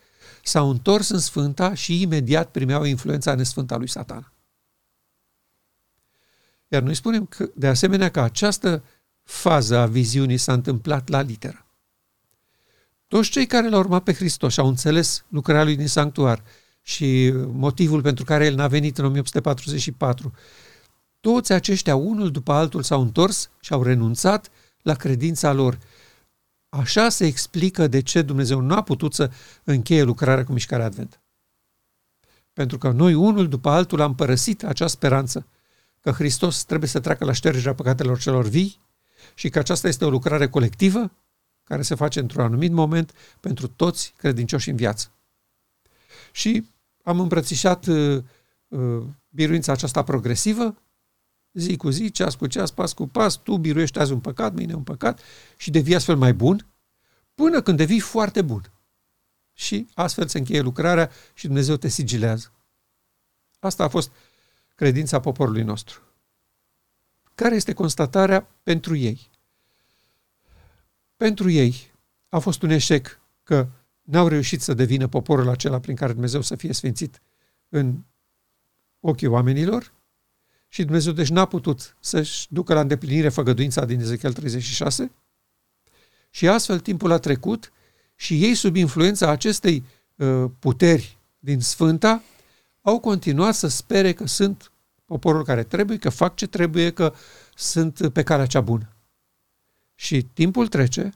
[0.42, 4.31] s-au întors în Sfânta și imediat primeau influența nesfânta lui Satan.
[6.72, 8.84] Iar noi spunem că, de asemenea că această
[9.22, 11.66] fază a viziunii s-a întâmplat la literă.
[13.08, 16.42] Toți cei care l-au urmat pe Hristos și au înțeles lucrarea lui din sanctuar
[16.82, 20.32] și motivul pentru care el n-a venit în 1844,
[21.20, 24.50] toți aceștia, unul după altul, s-au întors și au renunțat
[24.82, 25.78] la credința lor.
[26.68, 29.30] Așa se explică de ce Dumnezeu nu a putut să
[29.64, 31.20] încheie lucrarea cu mișcarea Advent.
[32.52, 35.46] Pentru că noi, unul după altul, am părăsit acea speranță
[36.02, 38.80] că Hristos trebuie să treacă la ștergerea păcatelor celor vii
[39.34, 41.12] și că aceasta este o lucrare colectivă
[41.64, 45.10] care se face într-un anumit moment pentru toți credincioși în viață.
[46.32, 46.66] Și
[47.02, 48.22] am îmbrățișat uh,
[48.68, 50.76] uh, biruința aceasta progresivă
[51.52, 54.74] zi cu zi, ceas cu ceas, pas cu pas, tu biruiești azi un păcat, mâine
[54.74, 55.20] un păcat
[55.56, 56.66] și devii astfel mai bun,
[57.34, 58.72] până când devii foarte bun.
[59.52, 62.52] Și astfel se încheie lucrarea și Dumnezeu te sigilează.
[63.58, 64.12] Asta a fost
[64.82, 66.00] credința poporului nostru.
[67.34, 69.30] Care este constatarea pentru ei?
[71.16, 71.90] Pentru ei
[72.28, 73.68] a fost un eșec că
[74.02, 77.22] n-au reușit să devină poporul acela prin care Dumnezeu să fie sfințit
[77.68, 77.98] în
[79.00, 79.92] ochii oamenilor
[80.68, 85.12] și Dumnezeu deci n-a putut să-și ducă la îndeplinire făgăduința din Ezechiel 36
[86.30, 87.72] și astfel timpul a trecut
[88.14, 89.84] și ei sub influența acestei
[90.16, 92.22] uh, puteri din Sfânta
[92.80, 94.71] au continuat să spere că sunt
[95.12, 97.14] poporul care trebuie, că fac ce trebuie, că
[97.54, 98.88] sunt pe calea cea bună.
[99.94, 101.12] Și timpul trece,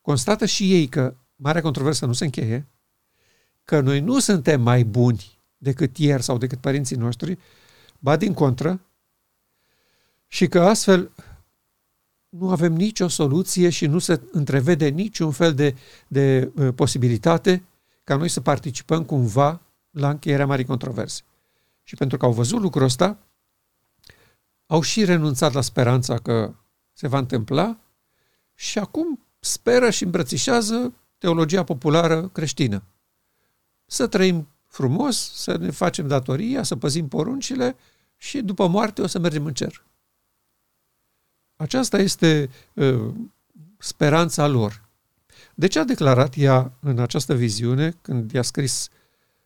[0.00, 2.66] constată și ei că marea controversă nu se încheie,
[3.64, 7.38] că noi nu suntem mai buni decât ieri sau decât părinții noștri,
[7.98, 8.80] ba din contră,
[10.28, 11.10] și că astfel
[12.28, 15.74] nu avem nicio soluție și nu se întrevede niciun fel de,
[16.08, 17.62] de uh, posibilitate
[18.04, 21.22] ca noi să participăm cumva la încheierea marii controverse.
[21.82, 23.18] Și pentru că au văzut lucrul ăsta,
[24.66, 26.54] au și renunțat la speranța că
[26.92, 27.78] se va întâmpla
[28.54, 32.82] și acum speră și îmbrățișează teologia populară creștină.
[33.86, 37.76] Să trăim frumos, să ne facem datoria, să păzim poruncile
[38.16, 39.84] și după moarte o să mergem în cer.
[41.56, 43.14] Aceasta este uh,
[43.78, 44.88] speranța lor.
[45.54, 48.88] De ce a declarat ea în această viziune, când i-a scris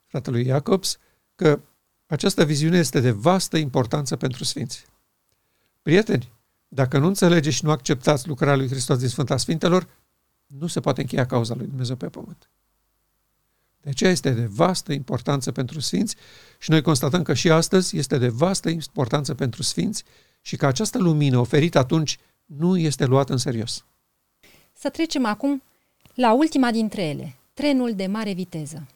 [0.06, 0.98] fratelui Iacobs,
[1.34, 1.60] că
[2.06, 4.86] această viziune este de vastă importanță pentru Sfinți?
[5.82, 6.32] Prieteni,
[6.68, 9.88] dacă nu înțelegeți și nu acceptați lucrarea lui Hristos din Sfânta Sfintelor,
[10.46, 12.50] nu se poate încheia cauza lui Dumnezeu pe pământ.
[13.80, 16.16] De aceea este de vastă importanță pentru Sfinți
[16.58, 20.04] și noi constatăm că și astăzi este de vastă importanță pentru Sfinți
[20.40, 23.84] și că această lumină oferită atunci nu este luată în serios.
[24.72, 25.62] Să trecem acum
[26.14, 28.86] la ultima dintre ele, trenul de mare viteză.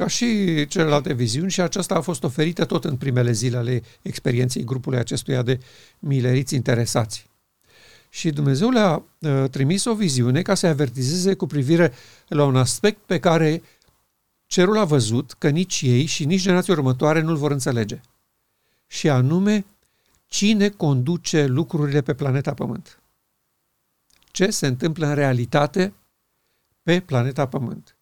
[0.00, 4.64] Ca și celelalte viziuni, și aceasta a fost oferită tot în primele zile ale experienței
[4.64, 5.60] grupului acestuia de
[5.98, 7.28] mileriți interesați.
[8.08, 11.92] Și Dumnezeu le-a uh, trimis o viziune ca să avertizeze cu privire
[12.28, 13.62] la un aspect pe care
[14.46, 18.00] cerul a văzut că nici ei și nici generația următoare nu-l vor înțelege.
[18.86, 19.64] Și anume,
[20.26, 23.02] cine conduce lucrurile pe planeta Pământ.
[24.30, 25.92] Ce se întâmplă în realitate
[26.82, 27.94] pe planeta Pământ.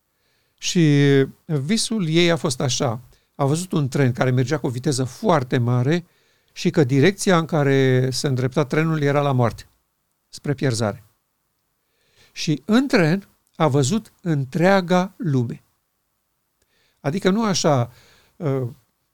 [0.59, 3.01] Și visul ei a fost așa.
[3.35, 6.07] A văzut un tren care mergea cu o viteză foarte mare
[6.53, 9.69] și că direcția în care se îndrepta trenul era la moarte,
[10.29, 11.05] spre pierzare.
[12.33, 15.63] Și în tren a văzut întreaga lume.
[17.01, 17.93] Adică nu așa
[18.37, 18.69] uh,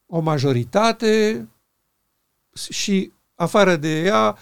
[0.06, 1.48] o majoritate
[2.70, 4.38] și afară de ea,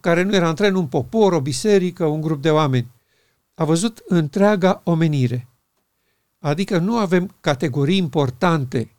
[0.00, 2.90] care nu era în tren, un popor, o biserică, un grup de oameni.
[3.54, 5.47] A văzut întreaga omenire.
[6.38, 8.96] Adică nu avem categorii importante,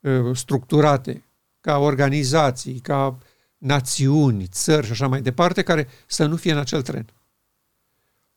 [0.00, 1.24] uh, structurate,
[1.60, 3.18] ca organizații, ca
[3.58, 7.06] națiuni, țări și așa mai departe, care să nu fie în acel tren.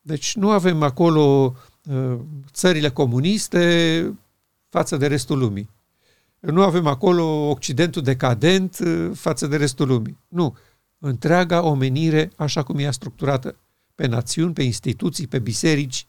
[0.02, 1.56] Deci nu avem acolo
[1.90, 2.20] uh,
[2.52, 4.18] țările comuniste
[4.70, 5.70] față de restul lumii.
[6.40, 10.18] Nu avem acolo Occidentul decadent uh, față de restul lumii.
[10.28, 10.58] Nu.
[11.00, 13.56] Întreaga omenire așa cum e structurată
[13.96, 16.08] pe națiuni, pe instituții, pe biserici.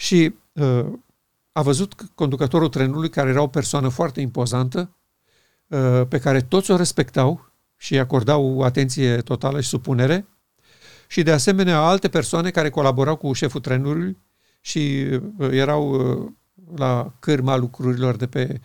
[0.00, 0.86] Și uh,
[1.52, 4.90] a văzut conducătorul trenului, care era o persoană foarte impozantă,
[5.66, 10.26] uh, pe care toți o respectau și îi acordau atenție totală și supunere,
[11.06, 14.16] și de asemenea alte persoane care colaborau cu șeful trenului
[14.60, 16.30] și uh, erau uh,
[16.76, 18.60] la cârma lucrurilor de pe,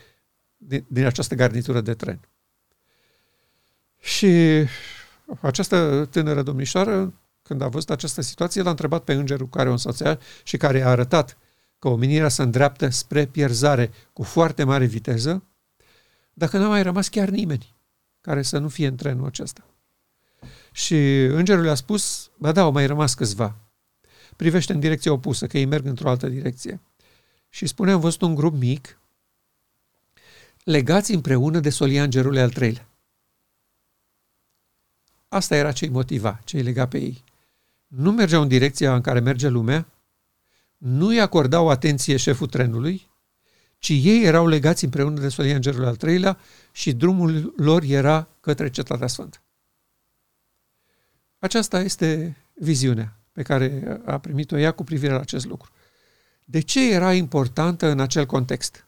[0.58, 2.20] din, din această garnitură de tren.
[4.00, 4.64] Și
[5.42, 7.14] această tânără domnișoară,
[7.48, 10.90] când a văzut această situație, l-a întrebat pe îngerul care o însoțea și care a
[10.90, 11.38] arătat
[11.80, 15.44] că omenirea se îndreaptă spre pierzare cu foarte mare viteză,
[16.34, 17.76] dacă n-a mai rămas chiar nimeni
[18.22, 19.66] care să nu fie în trenul acesta.
[20.72, 23.56] Și îngerul a spus, ba da, au mai rămas câțiva.
[24.36, 26.82] Privește în direcția opusă, că ei merg într-o altă direcție.
[27.50, 29.00] Și spune, am văzut un grup mic,
[30.64, 32.90] legați împreună de solia îngerului al treilea.
[35.28, 37.24] Asta era ce-i motiva, ce-i lega pe ei.
[37.88, 39.88] Nu mergeau în direcția în care merge lumea,
[40.78, 43.10] nu i acordau atenție șeful trenului,
[43.78, 46.38] ci ei erau legați împreună de solia îngerului al treilea
[46.72, 49.38] și drumul lor era către Cetatea Sfântă.
[51.40, 55.72] Aceasta este viziunea pe care a primit-o ea cu privire la acest lucru.
[56.46, 58.86] De ce era importantă în acel context?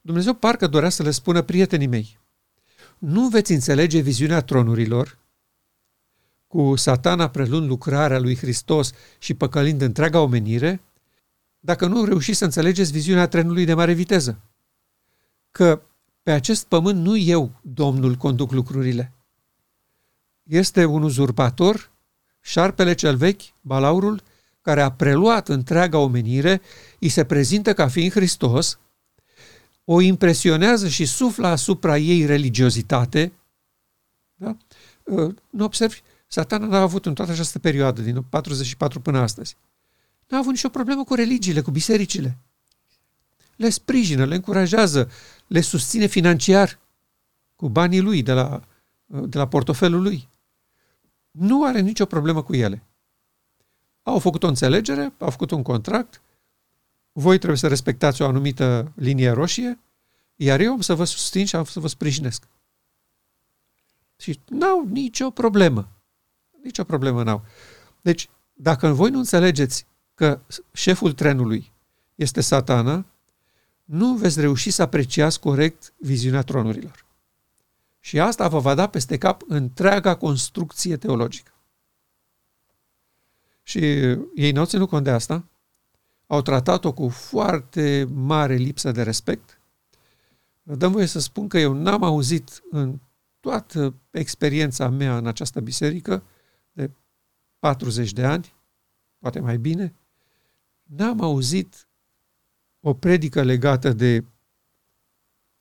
[0.00, 2.18] Dumnezeu parcă dorea să le spună prietenii mei,
[2.98, 5.18] nu veți înțelege viziunea tronurilor,
[6.52, 10.80] cu satana prelund lucrarea lui Hristos și păcălind întreaga omenire,
[11.60, 14.40] dacă nu reușiți să înțelegeți viziunea trenului de mare viteză.
[15.50, 15.82] Că
[16.22, 19.12] pe acest pământ nu eu, Domnul, conduc lucrurile,
[20.42, 21.90] este un uzurpator,
[22.40, 24.22] șarpele cel vechi, balaurul,
[24.60, 26.60] care a preluat întreaga omenire,
[26.98, 28.78] îi se prezintă ca fiind Hristos,
[29.84, 33.32] o impresionează și suflă asupra ei religiozitate.
[34.34, 34.56] Da?
[35.04, 36.02] Uh, nu observi?
[36.32, 39.56] Satana n-a avut în toată această perioadă, din 44 până astăzi.
[40.28, 42.38] N-a avut nicio problemă cu religiile, cu bisericile.
[43.56, 45.10] Le sprijină, le încurajează,
[45.46, 46.78] le susține financiar
[47.56, 48.62] cu banii lui de la,
[49.06, 50.28] uh, de la portofelul lui
[51.30, 52.82] nu are nicio problemă cu ele.
[54.02, 56.22] Au făcut o înțelegere, au făcut un contract,
[57.12, 59.78] voi trebuie să respectați o anumită linie roșie,
[60.36, 62.48] iar eu am să vă susțin și am să vă sprijinesc.
[64.16, 65.88] Și n-au nicio problemă.
[66.62, 67.44] Nicio problemă n-au.
[68.00, 70.40] Deci, dacă voi nu înțelegeți că
[70.72, 71.72] șeful trenului
[72.14, 73.04] este satana,
[73.84, 77.04] nu veți reuși să apreciați corect viziunea tronurilor.
[78.00, 81.52] Și asta vă va da peste cap întreaga construcție teologică.
[83.62, 83.78] Și
[84.34, 85.44] ei n-au ținut cont de asta,
[86.26, 89.60] au tratat-o cu foarte mare lipsă de respect.
[90.62, 92.98] Dăm voie să spun că eu n-am auzit în
[93.40, 96.22] toată experiența mea în această biserică,
[96.72, 96.90] de
[97.58, 98.54] 40 de ani,
[99.18, 99.94] poate mai bine,
[100.82, 101.88] n-am auzit
[102.80, 104.24] o predică legată de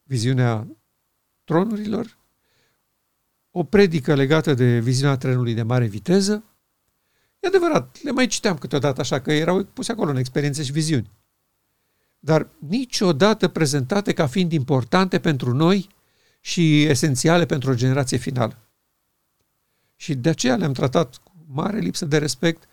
[0.04, 0.68] viziunea
[1.44, 2.18] tronurilor,
[3.52, 6.44] o predică legată de viziunea trenului de mare viteză.
[7.40, 11.12] E adevărat, le mai citeam câteodată așa, că erau puse acolo în experiențe și viziuni.
[12.20, 15.90] Dar niciodată prezentate ca fiind importante pentru noi
[16.42, 18.71] și esențiale pentru o generație finală.
[20.02, 22.64] Și de aceea le-am tratat cu mare lipsă de respect,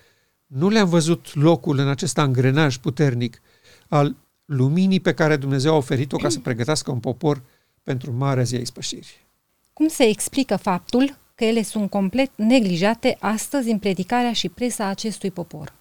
[0.47, 3.41] nu le-am văzut locul în acest angrenaj puternic
[3.89, 7.43] al luminii pe care Dumnezeu a oferit-o ca să pregătească un popor
[7.83, 9.27] pentru marea zi a ispășirii.
[9.73, 15.31] Cum se explică faptul că ele sunt complet neglijate astăzi în predicarea și presa acestui
[15.31, 15.73] popor?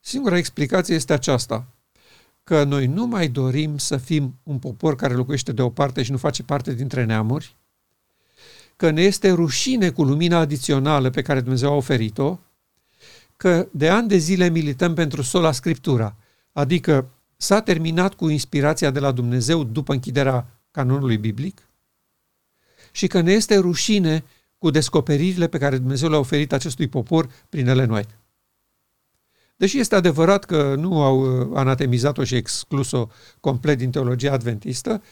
[0.00, 1.66] Singura explicație este aceasta,
[2.44, 6.10] că noi nu mai dorim să fim un popor care locuiește de o parte și
[6.10, 7.58] nu face parte dintre neamuri,
[8.80, 12.38] că ne este rușine cu lumina adițională pe care Dumnezeu a oferit-o,
[13.36, 16.16] că de ani de zile milităm pentru sola scriptura,
[16.52, 21.68] adică s-a terminat cu inspirația de la Dumnezeu după închiderea canonului biblic
[22.92, 24.24] și că ne este rușine
[24.58, 28.18] cu descoperirile pe care Dumnezeu le-a oferit acestui popor prin Ellen White.
[29.56, 33.08] Deși este adevărat că nu au uh, anatemizat-o și exclus-o
[33.40, 35.02] complet din teologia adventistă,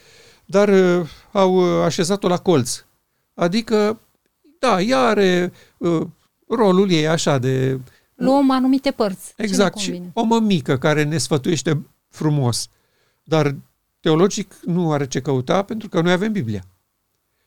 [0.45, 2.83] dar uh, au uh, așezat-o la colț.
[3.39, 4.01] Adică,
[4.59, 5.53] da, ea are
[6.49, 7.81] rolul ei așa de...
[8.15, 9.33] Luăm anumite părți.
[9.37, 12.69] Exact, și o mămică care ne sfătuiește frumos.
[13.25, 13.55] Dar
[14.01, 16.65] teologic nu are ce căuta pentru că noi avem Biblia.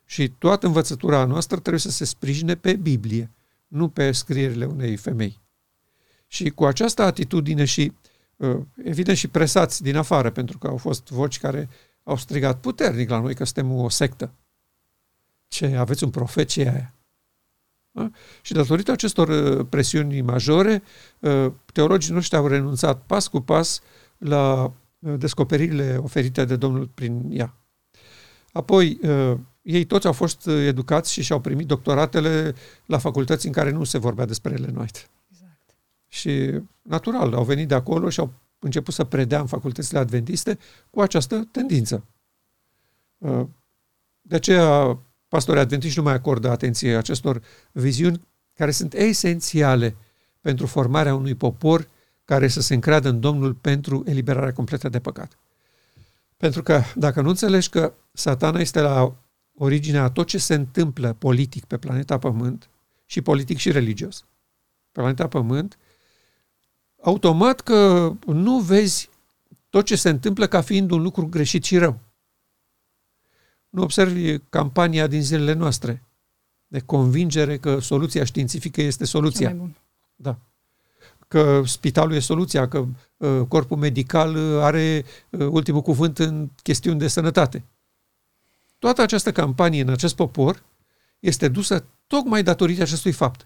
[0.06, 3.32] Și toată învățătura noastră trebuie să se sprijine pe Biblie,
[3.68, 5.40] nu pe scrierile unei femei.
[6.28, 7.92] Și cu această atitudine și,
[8.36, 11.70] uh, evident, și presați din afară, pentru că au fost voci care
[12.04, 14.34] au strigat puternic la noi că suntem o sectă.
[15.52, 16.94] Ce, aveți un profet, ce e aia?
[17.92, 18.10] Da?
[18.42, 20.84] Și datorită acestor uh, presiuni majore,
[21.20, 23.82] uh, teologii noștri au renunțat pas cu pas
[24.18, 27.56] la descoperirile oferite de Domnul prin ea.
[28.52, 29.00] Apoi,
[29.62, 33.98] ei toți au fost educați și și-au primit doctoratele la facultăți în care nu se
[33.98, 34.88] vorbea despre ele noi.
[36.08, 40.58] Și, natural, au venit de acolo și au început să predea în facultățile adventiste
[40.90, 42.06] cu această tendință.
[43.18, 43.46] Uh,
[44.22, 45.00] de aceea,
[45.32, 49.96] pastorii adventiști nu mai acordă atenție acestor viziuni care sunt esențiale
[50.42, 51.88] pentru formarea unui popor
[52.26, 55.38] care să se încreadă în Domnul pentru eliberarea completă de păcat.
[56.38, 59.16] Pentru că dacă nu înțelegi că satana este la
[59.56, 62.70] originea a tot ce se întâmplă politic pe planeta Pământ,
[63.06, 64.26] și politic și religios,
[64.92, 65.78] pe planeta Pământ,
[67.02, 69.10] automat că nu vezi
[69.70, 72.00] tot ce se întâmplă ca fiind un lucru greșit și rău.
[73.72, 76.04] Nu observi campania din zilele noastre
[76.68, 79.50] de convingere că soluția științifică este soluția.
[79.50, 79.76] mai bun.
[80.16, 80.38] Da.
[81.28, 82.86] Că spitalul e soluția, că
[83.18, 87.64] uh, corpul medical uh, are uh, ultimul cuvânt în chestiuni de sănătate.
[88.80, 90.64] Toată această campanie în acest popor
[91.20, 93.46] este dusă tocmai datorită acestui fapt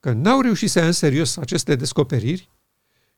[0.00, 2.48] că n-au reușit să ia în serios aceste descoperiri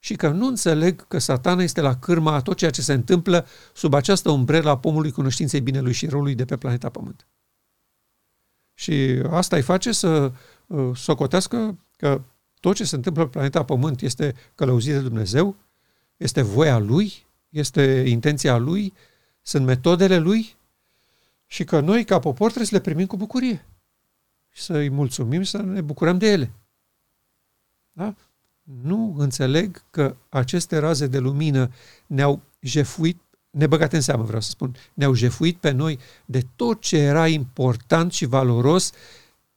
[0.05, 3.47] și că nu înțeleg că satana este la cârma a tot ceea ce se întâmplă
[3.75, 7.27] sub această umbrelă a pomului cunoștinței binelui și răului de pe planeta Pământ.
[8.75, 10.33] Și asta îi face să
[10.67, 12.23] uh, socotească că
[12.61, 15.57] tot ce se întâmplă pe planeta Pământ este călăuzit de Dumnezeu,
[16.17, 18.93] este voia Lui, este intenția Lui,
[19.43, 20.57] sunt metodele Lui
[21.47, 23.67] și că noi, ca popor, trebuie să le primim cu bucurie
[24.51, 26.53] și să îi mulțumim și să ne bucurăm de ele.
[27.93, 28.15] Da?
[28.65, 31.71] Nu înțeleg că aceste raze de lumină
[32.07, 36.97] ne-au jefuit, nebăgate în seamă vreau să spun, ne-au jefuit pe noi de tot ce
[36.97, 38.93] era important și valoros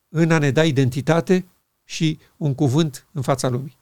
[0.09, 1.45] în a ne da identitate
[1.83, 3.77] și un cuvânt în fața lumii.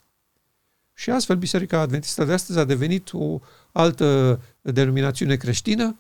[0.94, 3.40] Și astfel Biserica Adventistă de astăzi a devenit o
[3.72, 6.00] altă denominațiune creștină,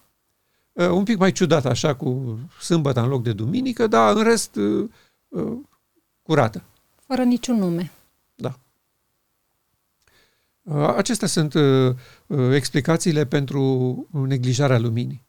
[0.72, 4.56] uh, un pic mai ciudată, așa, cu sâmbătă în loc de duminică, dar în rest
[4.56, 4.90] uh,
[5.28, 5.58] uh,
[6.22, 6.64] curată.
[7.08, 7.92] Fără niciun nume.
[10.68, 10.96] Da.
[10.96, 11.96] Acestea sunt uh,
[12.28, 15.24] uh, explicațiile pentru neglijarea luminii.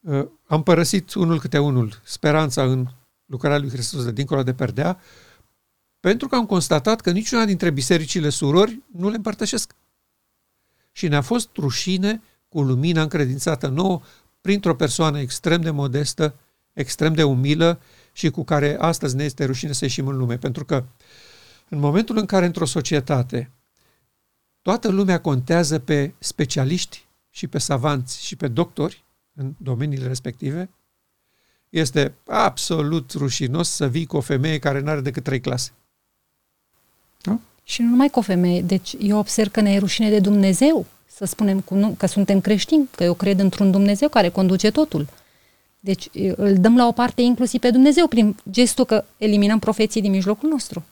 [0.00, 2.86] Uh, am părăsit unul câte unul speranța în
[3.26, 5.00] lucrarea lui Hristos de dincolo de perdea,
[6.00, 9.74] pentru că am constatat că niciuna dintre bisericile surori nu le împărtășesc.
[10.92, 14.00] Și ne-a fost rușine cu lumina încredințată nouă
[14.40, 16.34] printr-o persoană extrem de modestă,
[16.72, 17.80] extrem de umilă
[18.12, 20.36] și cu care astăzi ne este rușine să ieșim în lume.
[20.36, 20.84] Pentru că
[21.68, 23.52] în momentul în care într-o societate
[24.62, 29.04] toată lumea contează pe specialiști și pe savanți și pe doctori
[29.34, 30.70] în domeniile respective,
[31.68, 35.70] este absolut rușinos să vii cu o femeie care nu are decât trei clase.
[37.22, 37.38] Da?
[37.62, 38.62] Și nu numai cu o femeie.
[38.62, 41.64] Deci eu observ că ne e rușine de Dumnezeu să spunem
[41.96, 45.06] că suntem creștini, că eu cred într-un Dumnezeu care conduce totul.
[45.80, 50.10] Deci îl dăm la o parte inclusiv pe Dumnezeu prin gestul că eliminăm profeții din
[50.10, 50.84] mijlocul nostru.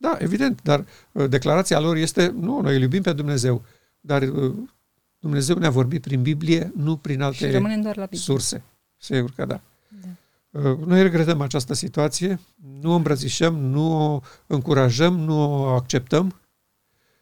[0.00, 3.64] Da, evident, dar uh, declarația lor este, nu, noi îl iubim pe Dumnezeu,
[4.00, 4.54] dar uh,
[5.18, 8.62] Dumnezeu ne-a vorbit prin Biblie, nu prin alte doar la surse.
[8.96, 9.60] Sigur că da.
[9.88, 10.08] da.
[10.60, 12.40] Uh, noi regretăm această situație,
[12.80, 16.40] nu o îmbrățișăm, nu o încurajăm, nu o acceptăm.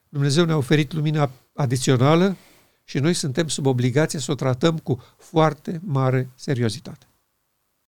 [0.08, 2.36] Dumnezeu ne-a oferit lumina adițională
[2.84, 7.07] și noi suntem sub obligație să o tratăm cu foarte mare seriozitate.